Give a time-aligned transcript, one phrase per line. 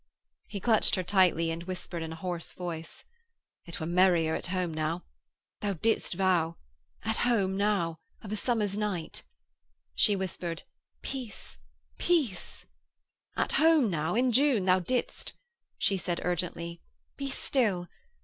[0.47, 3.03] He clutched her tightly and whispered in a hoarse voice:
[3.65, 5.03] 'It were merrier at home now.
[5.59, 6.57] Thou didst vow.
[7.03, 7.99] At home now.
[8.23, 9.21] Of a summer's night....'
[9.93, 10.63] She whispered:
[11.03, 11.59] 'Peace.
[11.99, 12.65] Peace.'
[13.37, 14.15] 'At home now.
[14.15, 15.33] In June, thou didst....'
[15.77, 16.81] She said urgently:
[17.15, 17.87] 'Be still.